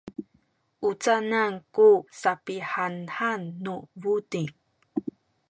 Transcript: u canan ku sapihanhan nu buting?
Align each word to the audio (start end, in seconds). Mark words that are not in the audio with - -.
u 0.89 0.91
canan 1.03 1.53
ku 1.75 1.87
sapihanhan 2.21 3.41
nu 3.63 3.75
buting? 4.01 4.49